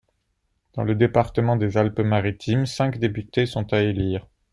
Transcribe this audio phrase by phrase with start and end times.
[0.73, 4.25] Dans le département de les Alpes-Maritimes, cinq députés sont à élire.